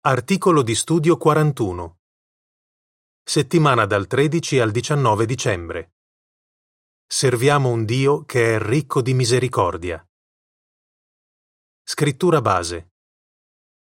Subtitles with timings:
[0.00, 1.98] Articolo di studio 41.
[3.20, 5.94] Settimana dal 13 al 19 dicembre.
[7.04, 10.00] Serviamo un Dio che è ricco di misericordia.
[11.82, 12.92] Scrittura base.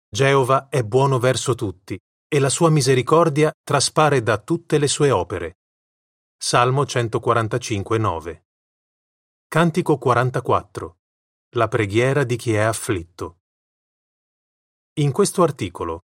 [0.08, 5.58] Geova è buono verso tutti e la sua misericordia traspare da tutte le sue opere.
[6.34, 8.46] Salmo 145, 9.
[9.48, 10.98] Cantico 44.
[11.56, 13.40] La preghiera di chi è afflitto.
[14.94, 16.04] In questo articolo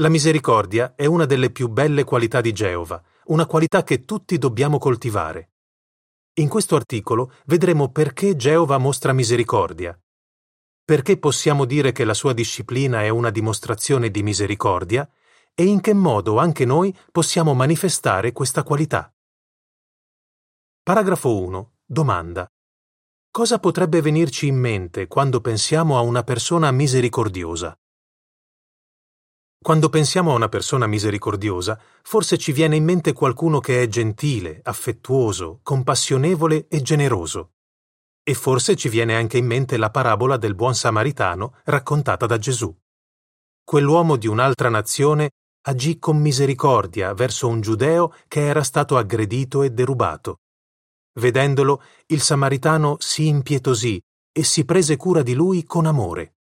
[0.00, 4.78] la misericordia è una delle più belle qualità di Geova, una qualità che tutti dobbiamo
[4.78, 5.50] coltivare.
[6.38, 9.98] In questo articolo vedremo perché Geova mostra misericordia,
[10.82, 15.06] perché possiamo dire che la sua disciplina è una dimostrazione di misericordia
[15.54, 19.12] e in che modo anche noi possiamo manifestare questa qualità.
[20.82, 21.72] Paragrafo 1.
[21.84, 22.50] Domanda.
[23.30, 27.78] Cosa potrebbe venirci in mente quando pensiamo a una persona misericordiosa?
[29.62, 34.60] Quando pensiamo a una persona misericordiosa, forse ci viene in mente qualcuno che è gentile,
[34.64, 37.50] affettuoso, compassionevole e generoso.
[38.22, 42.74] E forse ci viene anche in mente la parabola del buon samaritano raccontata da Gesù.
[43.62, 45.32] Quell'uomo di un'altra nazione
[45.66, 50.38] agì con misericordia verso un giudeo che era stato aggredito e derubato.
[51.20, 54.00] Vedendolo, il samaritano si impietosì
[54.32, 56.36] e si prese cura di lui con amore.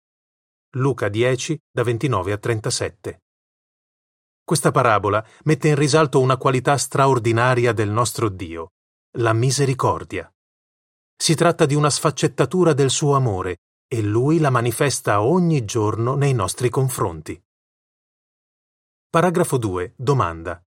[0.72, 3.22] Luca 10, da 29 a 37.
[4.44, 8.72] Questa parabola mette in risalto una qualità straordinaria del nostro Dio,
[9.16, 10.30] la misericordia.
[11.16, 16.34] Si tratta di una sfaccettatura del suo amore e Lui la manifesta ogni giorno nei
[16.34, 17.42] nostri confronti.
[19.08, 19.94] Paragrafo 2.
[19.96, 20.62] Domanda.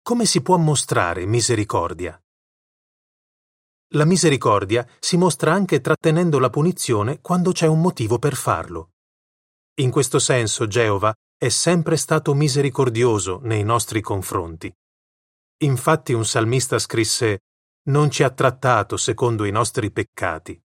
[0.00, 2.18] Come si può mostrare misericordia?
[3.88, 8.92] La misericordia si mostra anche trattenendo la punizione quando c'è un motivo per farlo.
[9.78, 14.74] In questo senso Geova è sempre stato misericordioso nei nostri confronti.
[15.64, 17.40] Infatti un salmista scrisse
[17.88, 20.58] Non ci ha trattato secondo i nostri peccati.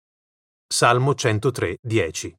[0.67, 2.39] Salmo 103, 10.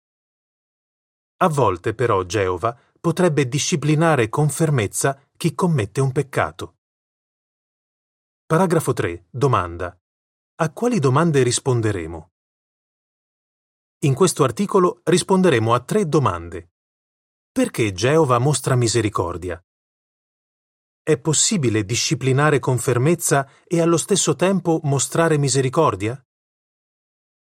[1.37, 6.75] A volte però Geova potrebbe disciplinare con fermezza chi commette un peccato.
[8.45, 9.25] Paragrafo 3.
[9.31, 9.99] Domanda.
[10.61, 12.31] A quali domande risponderemo?
[14.03, 16.71] In questo articolo risponderemo a tre domande.
[17.51, 19.61] Perché Geova mostra misericordia?
[21.03, 26.17] È possibile disciplinare con fermezza e allo stesso tempo mostrare misericordia?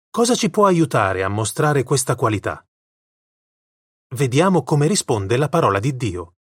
[0.10, 2.66] Cosa ci può aiutare a mostrare questa qualità?
[4.16, 6.36] Vediamo come risponde la parola di Dio.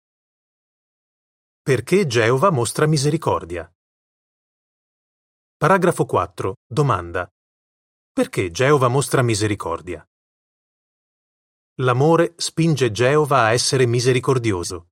[1.62, 3.74] Perché Geova mostra misericordia?
[5.56, 6.56] Paragrafo 4.
[6.66, 7.26] Domanda.
[8.14, 10.08] Perché Geova mostra misericordia?
[11.80, 14.90] L'amore spinge Geova a essere misericordioso.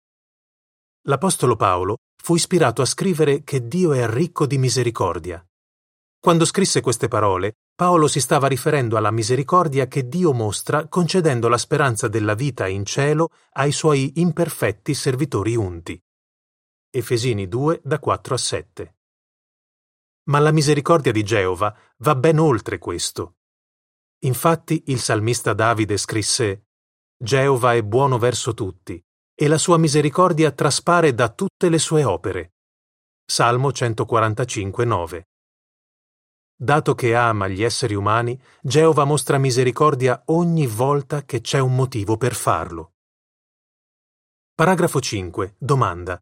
[1.03, 5.41] L'Apostolo Paolo fu ispirato a scrivere che Dio è ricco di misericordia.
[6.19, 11.59] Quando scrisse queste parole, Paolo si stava riferendo alla misericordia che Dio mostra concedendo la
[11.59, 15.97] speranza della vita in cielo ai suoi imperfetti servitori unti.
[16.91, 18.97] Efesini 2 da 4 a 7.
[20.25, 23.37] Ma la misericordia di Geova va ben oltre questo.
[24.21, 26.67] Infatti il salmista Davide scrisse
[27.17, 29.01] Geova è buono verso tutti,
[29.35, 32.55] e la sua misericordia traspare da tutte le sue opere.
[33.25, 35.29] Salmo 145, 9.
[36.55, 42.17] Dato che ama gli esseri umani, Geova mostra misericordia ogni volta che c'è un motivo
[42.17, 42.93] per farlo.
[44.55, 45.57] Paragrafo 5.
[45.59, 46.21] Domanda.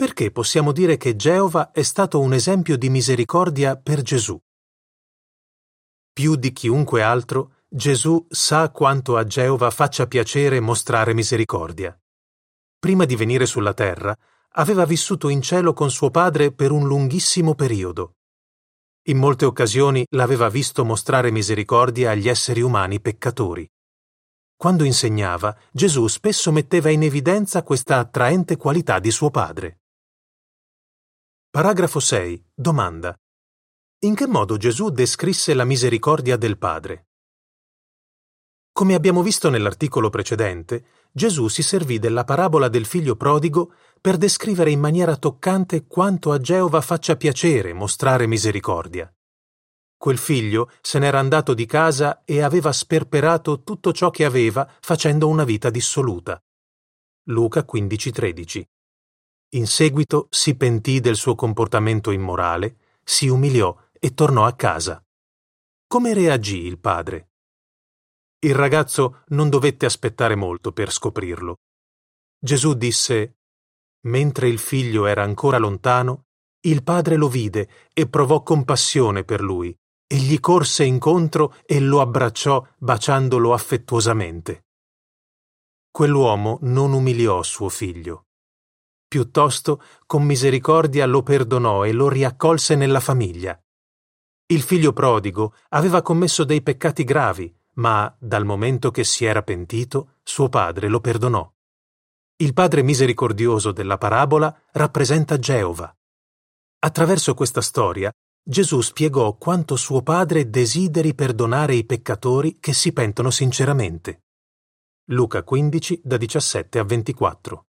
[0.00, 4.38] Perché possiamo dire che Geova è stato un esempio di misericordia per Gesù?
[6.12, 12.00] Più di chiunque altro, Gesù sa quanto a Geova faccia piacere mostrare misericordia.
[12.78, 14.16] Prima di venire sulla terra,
[14.50, 18.18] aveva vissuto in cielo con suo padre per un lunghissimo periodo.
[19.08, 23.68] In molte occasioni l'aveva visto mostrare misericordia agli esseri umani peccatori.
[24.54, 29.80] Quando insegnava, Gesù spesso metteva in evidenza questa attraente qualità di suo padre.
[31.50, 32.50] Paragrafo 6.
[32.54, 33.18] Domanda.
[34.00, 37.06] In che modo Gesù descrisse la misericordia del Padre?
[38.70, 44.70] Come abbiamo visto nell'articolo precedente, Gesù si servì della parabola del figlio prodigo per descrivere
[44.70, 49.10] in maniera toccante quanto a Geova faccia piacere mostrare misericordia.
[49.96, 55.28] Quel figlio se n'era andato di casa e aveva sperperato tutto ciò che aveva facendo
[55.28, 56.38] una vita dissoluta.
[57.28, 58.68] Luca 15:13
[59.50, 65.02] in seguito si pentì del suo comportamento immorale, si umiliò e tornò a casa.
[65.86, 67.30] Come reagì il padre?
[68.40, 71.56] Il ragazzo non dovette aspettare molto per scoprirlo.
[72.38, 73.38] Gesù disse,
[74.02, 76.26] Mentre il figlio era ancora lontano,
[76.60, 79.74] il padre lo vide e provò compassione per lui,
[80.06, 84.66] e gli corse incontro e lo abbracciò baciandolo affettuosamente.
[85.90, 88.27] Quell'uomo non umiliò suo figlio.
[89.08, 93.58] Piuttosto, con misericordia lo perdonò e lo riaccolse nella famiglia.
[94.50, 100.16] Il figlio prodigo aveva commesso dei peccati gravi, ma dal momento che si era pentito,
[100.22, 101.50] suo padre lo perdonò.
[102.36, 105.90] Il padre misericordioso della parabola rappresenta Geova.
[106.80, 108.12] Attraverso questa storia,
[108.42, 114.24] Gesù spiegò quanto suo padre desideri perdonare i peccatori che si pentono sinceramente.
[115.06, 117.67] Luca 15, da 17 a 24.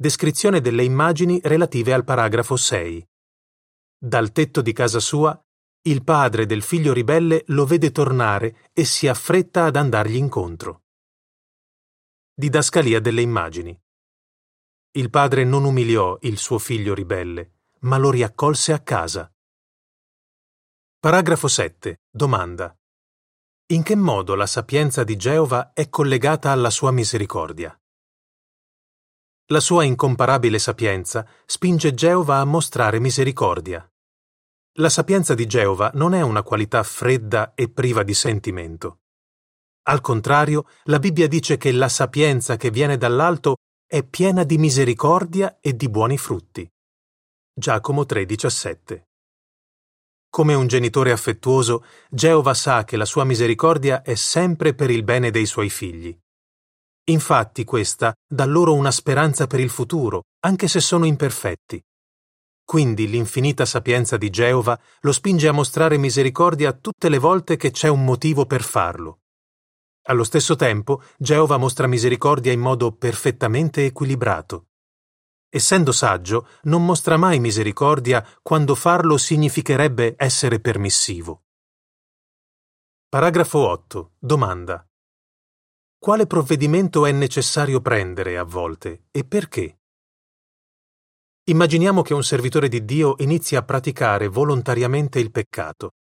[0.00, 3.04] Descrizione delle immagini relative al paragrafo 6.
[3.98, 5.36] Dal tetto di casa sua,
[5.88, 10.84] il padre del figlio ribelle lo vede tornare e si affretta ad andargli incontro.
[12.32, 13.76] Didascalia delle immagini.
[14.92, 19.28] Il padre non umiliò il suo figlio ribelle, ma lo riaccolse a casa.
[21.00, 22.02] Paragrafo 7.
[22.08, 22.72] Domanda.
[23.72, 27.76] In che modo la sapienza di Geova è collegata alla sua misericordia?
[29.50, 33.90] La sua incomparabile sapienza spinge Geova a mostrare misericordia.
[34.74, 38.98] La sapienza di Geova non è una qualità fredda e priva di sentimento.
[39.84, 43.56] Al contrario, la Bibbia dice che la sapienza che viene dall'alto
[43.86, 46.70] è piena di misericordia e di buoni frutti.
[47.50, 49.02] Giacomo 3:17
[50.28, 55.30] Come un genitore affettuoso, Geova sa che la sua misericordia è sempre per il bene
[55.30, 56.14] dei suoi figli.
[57.08, 61.82] Infatti questa dà loro una speranza per il futuro, anche se sono imperfetti.
[62.64, 67.88] Quindi l'infinita sapienza di Geova lo spinge a mostrare misericordia tutte le volte che c'è
[67.88, 69.20] un motivo per farlo.
[70.08, 74.66] Allo stesso tempo, Geova mostra misericordia in modo perfettamente equilibrato.
[75.48, 81.44] Essendo saggio, non mostra mai misericordia quando farlo significherebbe essere permissivo.
[83.08, 84.12] Paragrafo 8.
[84.18, 84.87] Domanda.
[86.00, 89.80] Quale provvedimento è necessario prendere a volte e perché?
[91.48, 95.94] Immaginiamo che un servitore di Dio inizi a praticare volontariamente il peccato.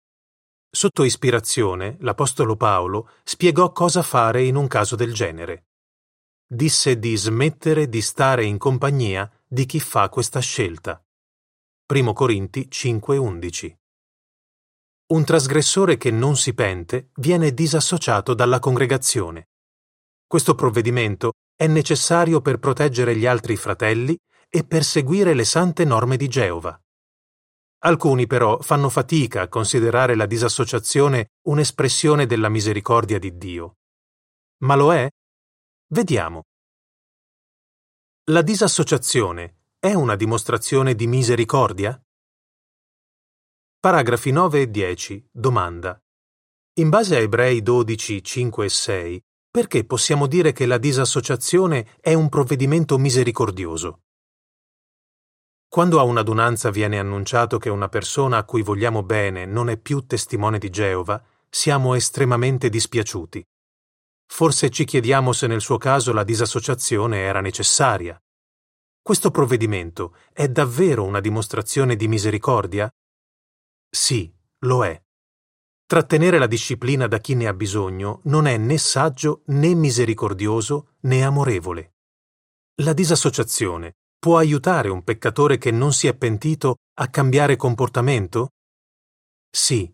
[0.70, 5.68] Sotto ispirazione, l'Apostolo Paolo spiegò cosa fare in un caso del genere.
[6.46, 11.02] Disse di smettere di stare in compagnia di chi fa questa scelta.
[11.88, 13.76] 1 Corinti 5:11
[15.14, 19.52] Un trasgressore che non si pente viene disassociato dalla congregazione.
[20.28, 24.18] Questo provvedimento è necessario per proteggere gli altri fratelli
[24.50, 26.80] e per seguire le sante norme di Geova.
[27.80, 33.78] Alcuni però fanno fatica a considerare la disassociazione un'espressione della misericordia di Dio.
[34.64, 35.08] Ma lo è?
[35.88, 36.44] Vediamo.
[38.30, 42.02] La disassociazione è una dimostrazione di misericordia?
[43.80, 45.30] Paragrafi 9 e 10.
[45.32, 46.02] Domanda.
[46.80, 49.24] In base a Ebrei 12, 5 e 6,
[49.56, 54.02] perché possiamo dire che la disassociazione è un provvedimento misericordioso?
[55.66, 60.06] Quando a un'adunanza viene annunciato che una persona a cui vogliamo bene non è più
[60.06, 63.42] testimone di Geova, siamo estremamente dispiaciuti.
[64.26, 68.22] Forse ci chiediamo se nel suo caso la disassociazione era necessaria.
[69.02, 72.92] Questo provvedimento è davvero una dimostrazione di misericordia?
[73.90, 74.30] Sì,
[74.66, 75.05] lo è.
[75.88, 81.24] Trattenere la disciplina da chi ne ha bisogno non è né saggio né misericordioso né
[81.24, 81.94] amorevole.
[82.82, 88.54] La disassociazione può aiutare un peccatore che non si è pentito a cambiare comportamento?
[89.48, 89.94] Sì.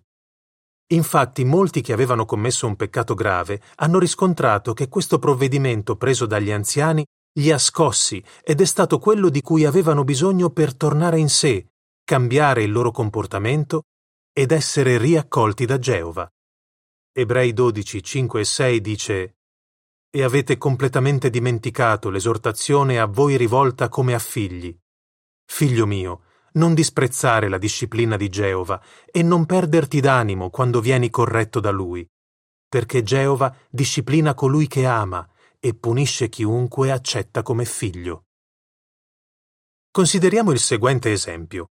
[0.93, 6.51] Infatti molti che avevano commesso un peccato grave hanno riscontrato che questo provvedimento preso dagli
[6.51, 11.29] anziani li ha scossi ed è stato quello di cui avevano bisogno per tornare in
[11.29, 11.67] sé,
[12.05, 13.83] cambiare il loro comportamento
[14.33, 16.29] ed essere riaccolti da Geova.
[17.11, 19.35] Ebrei 12, 5 e 6 dice
[20.09, 24.73] E avete completamente dimenticato l'esortazione a voi rivolta come a figli.
[25.45, 26.23] Figlio mio,
[26.53, 32.07] non disprezzare la disciplina di Geova e non perderti d'animo quando vieni corretto da lui,
[32.69, 35.27] perché Geova disciplina colui che ama
[35.59, 38.27] e punisce chiunque accetta come figlio.
[39.91, 41.67] Consideriamo il seguente esempio.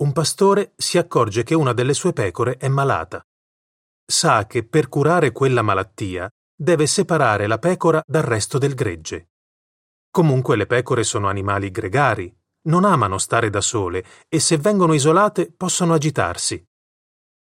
[0.00, 3.20] Un pastore si accorge che una delle sue pecore è malata.
[4.06, 9.30] Sa che per curare quella malattia deve separare la pecora dal resto del gregge.
[10.08, 12.32] Comunque le pecore sono animali gregari,
[12.68, 16.64] non amano stare da sole e se vengono isolate possono agitarsi.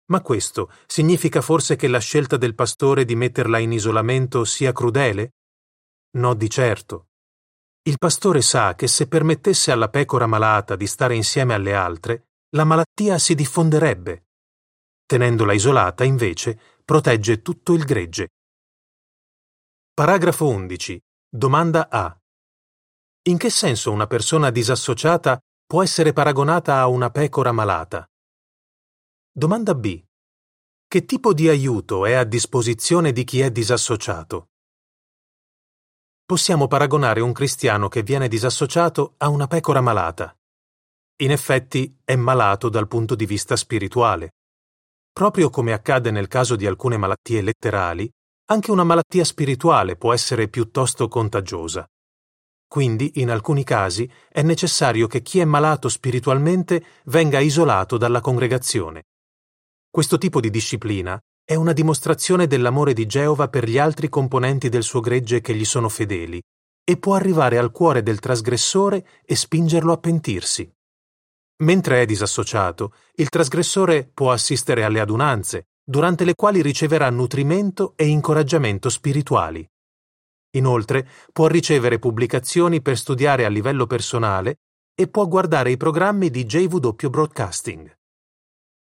[0.05, 5.33] Ma questo significa forse che la scelta del pastore di metterla in isolamento sia crudele?
[6.11, 7.09] No, di certo.
[7.81, 12.63] Il pastore sa che se permettesse alla pecora malata di stare insieme alle altre, la
[12.63, 14.27] malattia si diffonderebbe.
[15.05, 18.29] Tenendola isolata, invece, protegge tutto il gregge.
[19.93, 21.01] Paragrafo 11.
[21.27, 22.17] Domanda A.
[23.23, 28.09] In che senso una persona disassociata può essere paragonata a una pecora malata?
[29.29, 30.01] Domanda B.
[30.87, 34.51] Che tipo di aiuto è a disposizione di chi è disassociato?
[36.23, 40.36] Possiamo paragonare un cristiano che viene disassociato a una pecora malata.
[41.19, 44.33] In effetti è malato dal punto di vista spirituale.
[45.11, 48.07] Proprio come accade nel caso di alcune malattie letterali,
[48.49, 51.87] anche una malattia spirituale può essere piuttosto contagiosa.
[52.67, 59.05] Quindi, in alcuni casi, è necessario che chi è malato spiritualmente venga isolato dalla congregazione.
[59.89, 64.83] Questo tipo di disciplina è una dimostrazione dell'amore di Geova per gli altri componenti del
[64.83, 66.39] suo gregge che gli sono fedeli
[66.83, 70.71] e può arrivare al cuore del trasgressore e spingerlo a pentirsi.
[71.59, 78.05] Mentre è disassociato, il trasgressore può assistere alle adunanze, durante le quali riceverà nutrimento e
[78.05, 79.67] incoraggiamento spirituali.
[80.51, 84.59] Inoltre, può ricevere pubblicazioni per studiare a livello personale
[84.93, 87.91] e può guardare i programmi di JW Broadcasting.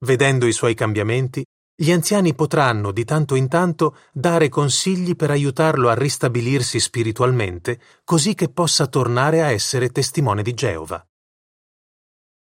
[0.05, 1.45] Vedendo i suoi cambiamenti,
[1.77, 8.33] gli anziani potranno di tanto in tanto dare consigli per aiutarlo a ristabilirsi spiritualmente, così
[8.33, 11.05] che possa tornare a essere testimone di Geova.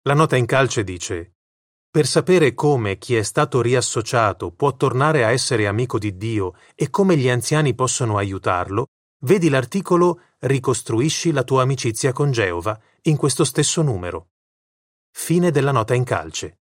[0.07, 1.35] La nota in calce dice
[1.95, 6.91] per sapere come chi è stato riassociato può tornare a essere amico di Dio e
[6.91, 8.89] come gli anziani possono aiutarlo,
[9.21, 14.31] vedi l'articolo Ricostruisci la tua amicizia con Geova in questo stesso numero.
[15.11, 16.59] Fine della nota in calce.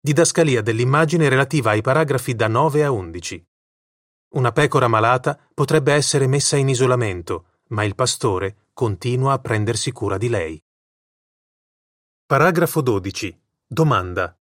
[0.00, 3.44] Didascalia dell'immagine relativa ai paragrafi da 9 a 11.
[4.34, 10.16] Una pecora malata potrebbe essere messa in isolamento, ma il pastore continua a prendersi cura
[10.16, 10.62] di lei.
[12.32, 13.38] Paragrafo 12.
[13.66, 14.34] Domanda.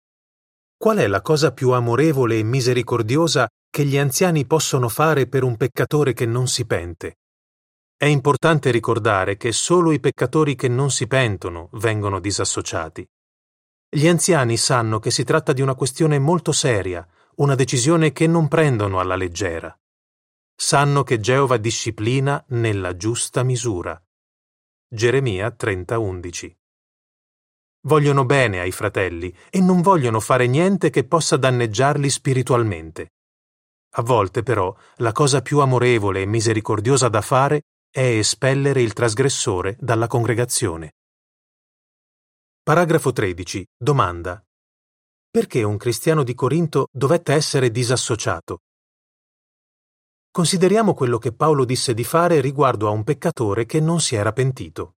[0.78, 5.58] Qual è la cosa più amorevole e misericordiosa che gli anziani possono fare per un
[5.58, 7.18] peccatore che non si pente?
[7.98, 13.04] È importante ricordare che solo i peccatori che non si pentono vengono disassociati.
[13.90, 17.04] Gli anziani sanno che si tratta di una questione molto seria,
[17.38, 19.76] una decisione che non prendono alla leggera.
[20.54, 24.00] Sanno che Geova disciplina nella giusta misura.
[24.88, 26.59] Geremia 30:11
[27.82, 33.14] Vogliono bene ai fratelli e non vogliono fare niente che possa danneggiarli spiritualmente.
[33.94, 39.78] A volte, però, la cosa più amorevole e misericordiosa da fare è espellere il trasgressore
[39.80, 40.94] dalla congregazione.
[42.62, 43.66] Paragrafo 13.
[43.76, 44.44] Domanda.
[45.32, 48.60] Perché un cristiano di Corinto dovette essere disassociato?
[50.30, 54.32] Consideriamo quello che Paolo disse di fare riguardo a un peccatore che non si era
[54.34, 54.98] pentito.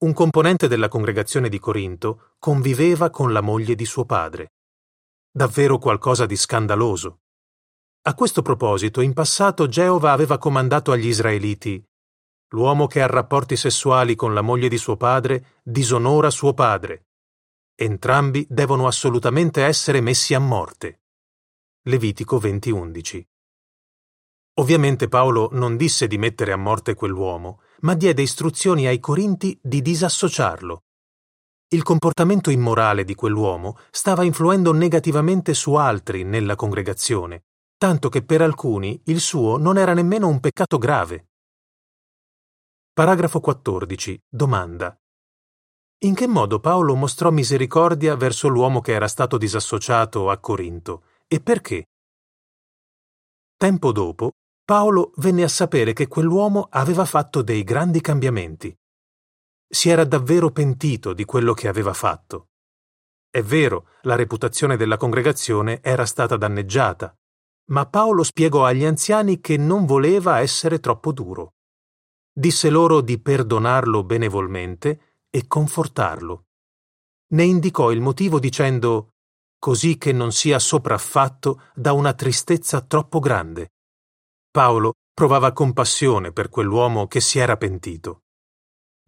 [0.00, 4.54] Un componente della congregazione di Corinto conviveva con la moglie di suo padre.
[5.30, 7.20] Davvero qualcosa di scandaloso.
[8.02, 11.84] A questo proposito, in passato Geova aveva comandato agli israeliti
[12.52, 17.08] L'uomo che ha rapporti sessuali con la moglie di suo padre disonora suo padre.
[17.76, 21.02] Entrambi devono assolutamente essere messi a morte.
[21.82, 23.22] Levitico 20:11.
[24.54, 29.82] Ovviamente Paolo non disse di mettere a morte quell'uomo, ma diede istruzioni ai Corinti di
[29.82, 30.82] disassociarlo.
[31.68, 37.44] Il comportamento immorale di quell'uomo stava influendo negativamente su altri nella congregazione,
[37.76, 41.28] tanto che per alcuni il suo non era nemmeno un peccato grave.
[42.92, 44.20] Paragrafo 14.
[44.28, 44.94] Domanda.
[46.02, 51.40] In che modo Paolo mostrò misericordia verso l'uomo che era stato disassociato a Corinto e
[51.40, 51.86] perché?
[53.56, 54.32] Tempo dopo,
[54.70, 58.72] Paolo venne a sapere che quell'uomo aveva fatto dei grandi cambiamenti.
[59.68, 62.50] Si era davvero pentito di quello che aveva fatto.
[63.28, 67.12] È vero, la reputazione della congregazione era stata danneggiata,
[67.70, 71.54] ma Paolo spiegò agli anziani che non voleva essere troppo duro
[72.32, 76.44] disse loro di perdonarlo benevolmente e confortarlo.
[77.32, 79.14] Ne indicò il motivo dicendo
[79.58, 83.72] così che non sia sopraffatto da una tristezza troppo grande.
[84.52, 88.22] Paolo provava compassione per quell'uomo che si era pentito.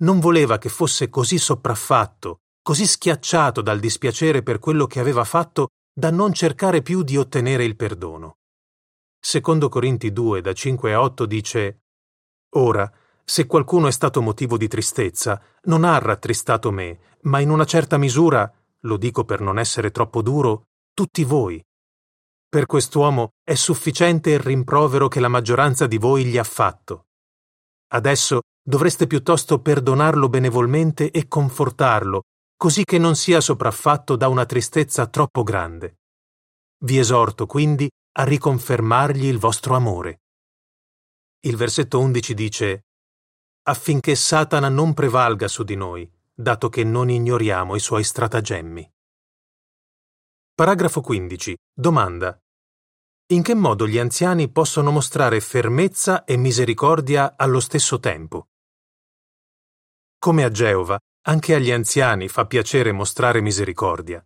[0.03, 5.71] Non voleva che fosse così sopraffatto, così schiacciato dal dispiacere per quello che aveva fatto
[5.93, 8.37] da non cercare più di ottenere il perdono.
[9.19, 11.81] Secondo Corinti 2 da 5 a 8 dice
[12.55, 12.91] Ora,
[13.25, 17.99] se qualcuno è stato motivo di tristezza, non ha rattristato me, ma in una certa
[17.99, 21.61] misura, lo dico per non essere troppo duro, tutti voi.
[22.53, 27.07] Per quest'uomo è sufficiente il rimprovero che la maggioranza di voi gli ha fatto.
[27.95, 35.07] Adesso dovreste piuttosto perdonarlo benevolmente e confortarlo, così che non sia sopraffatto da una tristezza
[35.07, 36.01] troppo grande.
[36.85, 40.21] Vi esorto quindi a riconfermargli il vostro amore.
[41.47, 42.85] Il versetto 11 dice
[43.63, 48.93] affinché Satana non prevalga su di noi, dato che non ignoriamo i suoi stratagemmi.
[50.55, 51.57] Paragrafo 15.
[51.73, 52.42] Domanda.
[53.33, 58.49] In che modo gli anziani possono mostrare fermezza e misericordia allo stesso tempo?
[60.19, 60.99] Come a Geova,
[61.29, 64.23] anche agli anziani fa piacere mostrare misericordia.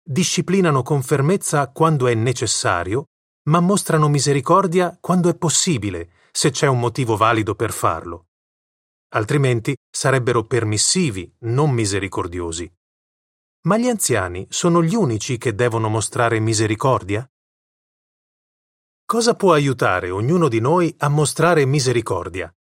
[0.00, 3.06] Disciplinano con fermezza quando è necessario,
[3.48, 8.28] ma mostrano misericordia quando è possibile, se c'è un motivo valido per farlo.
[9.14, 12.72] Altrimenti sarebbero permissivi, non misericordiosi.
[13.62, 17.28] Ma gli anziani sono gli unici che devono mostrare misericordia?
[19.10, 22.54] Cosa può aiutare ognuno di noi a mostrare misericordia?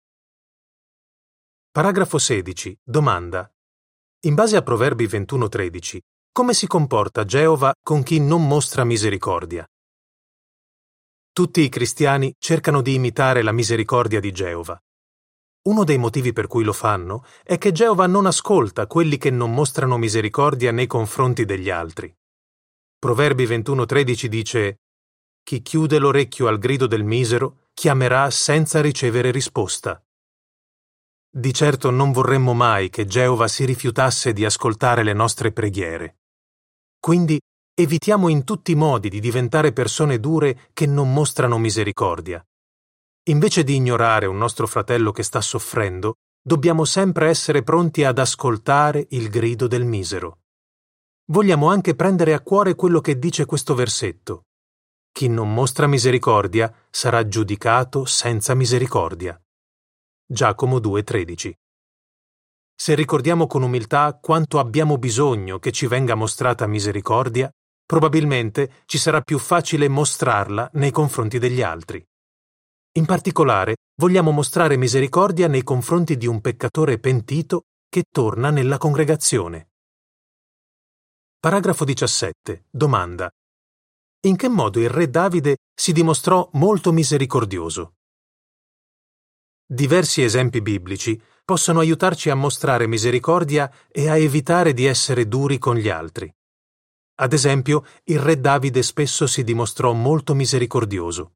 [1.72, 2.82] Paragrafo 16.
[2.84, 3.52] Domanda.
[4.26, 5.98] In base a Proverbi 21:13,
[6.30, 9.66] come si comporta Geova con chi non mostra misericordia?
[11.32, 14.78] Tutti i cristiani cercano di imitare la misericordia di Geova.
[15.62, 19.52] Uno dei motivi per cui lo fanno è che Geova non ascolta quelli che non
[19.52, 22.16] mostrano misericordia nei confronti degli altri.
[23.00, 24.78] Proverbi 21:13 dice
[25.46, 30.04] Chi chiude l'orecchio al grido del misero chiamerà senza ricevere risposta.
[31.30, 36.16] Di certo non vorremmo mai che Geova si rifiutasse di ascoltare le nostre preghiere.
[36.98, 37.40] Quindi
[37.74, 42.44] evitiamo in tutti i modi di diventare persone dure che non mostrano misericordia.
[43.28, 49.06] Invece di ignorare un nostro fratello che sta soffrendo, dobbiamo sempre essere pronti ad ascoltare
[49.10, 50.40] il grido del misero.
[51.26, 54.45] Vogliamo anche prendere a cuore quello che dice questo versetto.
[55.16, 59.34] Chi non mostra misericordia sarà giudicato senza misericordia.
[60.26, 61.54] Giacomo 2:13.
[62.74, 67.50] Se ricordiamo con umiltà quanto abbiamo bisogno che ci venga mostrata misericordia,
[67.82, 72.06] probabilmente ci sarà più facile mostrarla nei confronti degli altri.
[72.98, 79.70] In particolare, vogliamo mostrare misericordia nei confronti di un peccatore pentito che torna nella congregazione.
[81.40, 82.66] Paragrafo 17.
[82.68, 83.30] Domanda.
[84.26, 87.94] In che modo il re Davide si dimostrò molto misericordioso?
[89.64, 95.76] Diversi esempi biblici possono aiutarci a mostrare misericordia e a evitare di essere duri con
[95.76, 96.28] gli altri.
[97.18, 101.34] Ad esempio, il re Davide spesso si dimostrò molto misericordioso.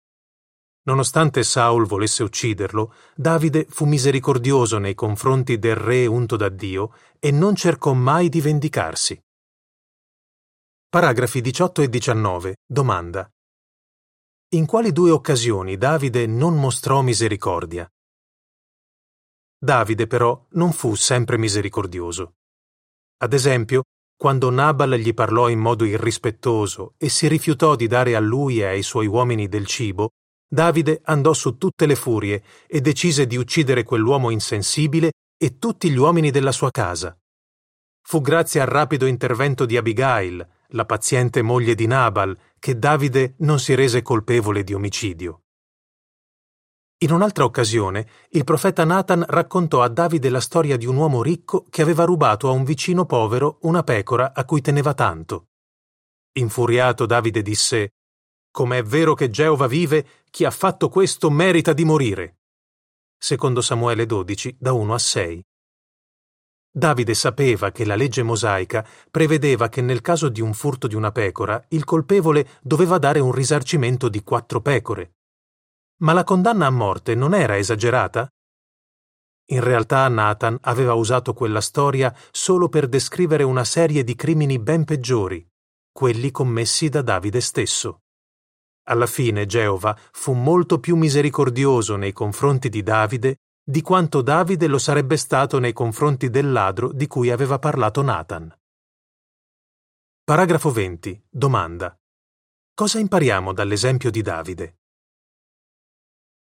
[0.83, 7.31] Nonostante Saul volesse ucciderlo, Davide fu misericordioso nei confronti del re unto da Dio e
[7.31, 9.23] non cercò mai di vendicarsi.
[10.91, 12.57] Paragrafi 18 e 19.
[12.67, 13.31] Domanda.
[14.57, 17.89] In quali due occasioni Davide non mostrò misericordia?
[19.57, 22.39] Davide però non fu sempre misericordioso.
[23.19, 23.85] Ad esempio,
[24.17, 28.65] quando Nabal gli parlò in modo irrispettoso e si rifiutò di dare a lui e
[28.65, 30.09] ai suoi uomini del cibo,
[30.45, 35.99] Davide andò su tutte le furie e decise di uccidere quell'uomo insensibile e tutti gli
[35.99, 37.17] uomini della sua casa.
[38.03, 43.59] Fu grazie al rapido intervento di Abigail, la paziente moglie di Nabal, che Davide non
[43.59, 45.43] si rese colpevole di omicidio.
[47.03, 51.65] In un'altra occasione, il profeta Nathan raccontò a Davide la storia di un uomo ricco
[51.71, 55.49] che aveva rubato a un vicino povero una pecora a cui teneva tanto.
[56.33, 57.95] Infuriato Davide disse
[58.53, 62.39] come è vero che Geova vive, chi ha fatto questo merita di morire.
[63.17, 65.45] Secondo Samuele 12, da 1 a 6.
[66.73, 71.11] Davide sapeva che la legge mosaica prevedeva che nel caso di un furto di una
[71.11, 75.15] pecora il colpevole doveva dare un risarcimento di quattro pecore.
[76.03, 78.29] Ma la condanna a morte non era esagerata?
[79.47, 84.85] In realtà Nathan aveva usato quella storia solo per descrivere una serie di crimini ben
[84.85, 85.45] peggiori,
[85.91, 88.03] quelli commessi da Davide stesso.
[88.85, 94.79] Alla fine Geova fu molto più misericordioso nei confronti di Davide di quanto Davide lo
[94.79, 98.53] sarebbe stato nei confronti del ladro di cui aveva parlato Nathan.
[100.25, 101.27] Paragrafo 20.
[101.29, 101.97] Domanda.
[102.75, 104.77] Cosa impariamo dall'esempio di Davide?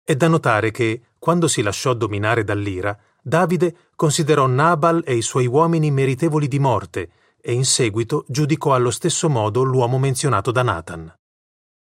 [0.03, 5.47] È da notare che, quando si lasciò dominare dall'ira, Davide considerò Nabal e i suoi
[5.47, 11.13] uomini meritevoli di morte e in seguito giudicò allo stesso modo l'uomo menzionato da Nathan.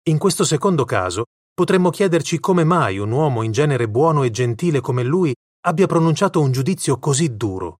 [0.08, 4.82] In questo secondo caso, potremmo chiederci come mai un uomo in genere buono e gentile
[4.82, 7.80] come lui abbia pronunciato un giudizio così duro.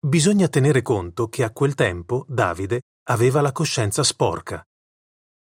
[0.00, 4.64] Bisogna tenere conto che a quel tempo Davide aveva la coscienza sporca.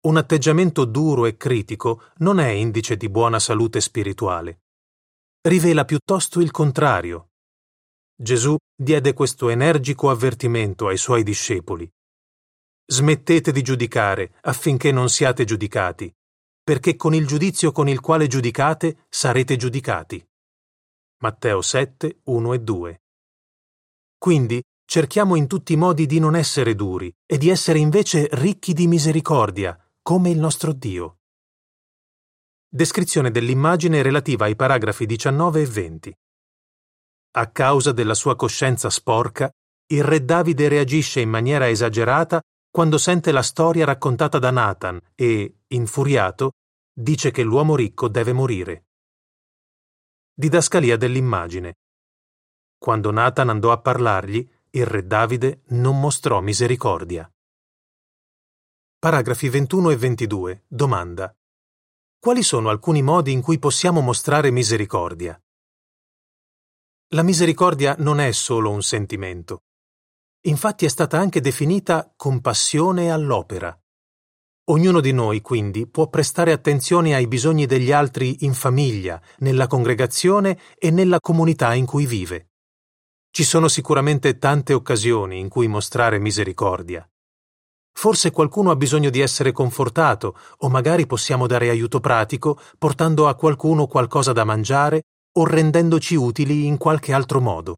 [0.07, 4.61] Un atteggiamento duro e critico non è indice di buona salute spirituale.
[5.41, 7.29] rivela piuttosto il contrario.
[8.15, 11.89] Gesù diede questo energico avvertimento ai suoi discepoli.
[12.85, 16.11] Smettete di giudicare affinché non siate giudicati,
[16.69, 20.23] perché con il giudizio con il quale giudicate sarete giudicati.
[21.23, 23.01] Matteo 7, 1 e 2.
[24.19, 28.73] Quindi cerchiamo in tutti i modi di non essere duri e di essere invece ricchi
[28.73, 31.21] di misericordia, come il nostro Dio.
[32.69, 36.17] Descrizione dell'immagine relativa ai paragrafi 19 e 20.
[37.32, 39.49] A causa della sua coscienza sporca,
[39.88, 45.62] il re Davide reagisce in maniera esagerata quando sente la storia raccontata da Nathan e,
[45.69, 46.51] infuriato,
[46.99, 48.88] dice che l'uomo ricco deve morire.
[50.33, 51.77] Didascalia dell'immagine.
[52.77, 57.31] Quando Nathan andò a parlargli, il re Davide non mostrò misericordia.
[58.99, 60.63] Paragrafi 21 e 22.
[60.67, 61.33] Domanda.
[62.19, 65.41] Quali sono alcuni modi in cui possiamo mostrare misericordia?
[67.13, 69.63] La misericordia non è solo un sentimento.
[70.41, 73.77] Infatti è stata anche definita compassione all'opera.
[74.69, 80.60] Ognuno di noi, quindi, può prestare attenzione ai bisogni degli altri in famiglia, nella congregazione
[80.77, 82.49] e nella comunità in cui vive.
[83.32, 87.08] Ci sono sicuramente tante occasioni in cui mostrare misericordia.
[87.91, 93.34] Forse qualcuno ha bisogno di essere confortato o magari possiamo dare aiuto pratico portando a
[93.34, 95.01] qualcuno qualcosa da mangiare
[95.38, 97.77] o rendendoci utili in qualche altro modo.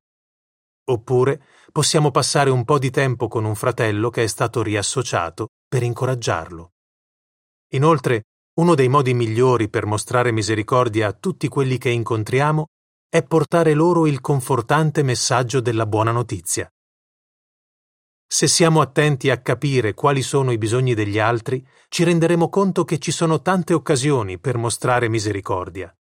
[0.90, 5.84] Oppure possiamo passare un po' di tempo con un fratello che è stato riassociato per
[5.84, 6.72] incoraggiarlo.
[7.74, 8.24] Inoltre,
[8.60, 12.68] uno dei modi migliori per mostrare misericordia a tutti quelli che incontriamo
[13.10, 16.70] è portare loro il confortante messaggio della buona notizia.
[18.28, 22.98] Se siamo attenti a capire quali sono i bisogni degli altri, ci renderemo conto che
[22.98, 25.94] ci sono tante occasioni per mostrare misericordia.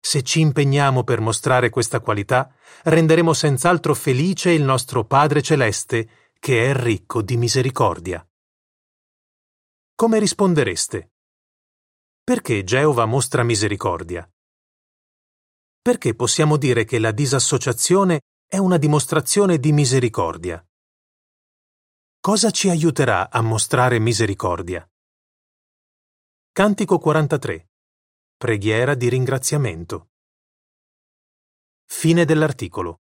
[0.00, 2.52] Se ci impegniamo per mostrare questa qualità,
[2.84, 8.26] renderemo senz'altro felice il nostro Padre Celeste, che è ricco di misericordia.
[9.94, 11.12] Come rispondereste?
[12.22, 14.28] Perché Geova mostra misericordia?
[15.82, 20.64] perché possiamo dire che la disassociazione è una dimostrazione di misericordia.
[22.20, 24.88] Cosa ci aiuterà a mostrare misericordia?
[26.52, 27.68] Cantico 43.
[28.36, 30.10] Preghiera di ringraziamento.
[31.84, 33.01] Fine dell'articolo.